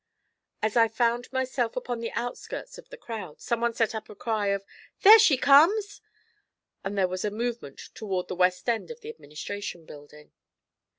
[0.63, 4.47] As I found myself upon the outskirts of the crowd, someone set up a cry
[4.47, 4.65] of
[5.03, 6.01] 'There she comes!'
[6.83, 10.31] and there was a movement toward the west end of the Administration Building.